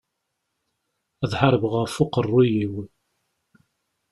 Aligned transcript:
Ad 1.23 1.33
ḥarbeɣ 1.39 1.73
ɣef 1.81 1.95
uqerru-iw. 2.03 2.73